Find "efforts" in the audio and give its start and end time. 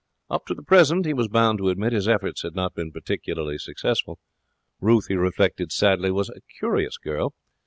2.07-2.41